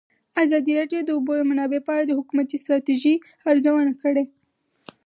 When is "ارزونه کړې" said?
3.51-4.23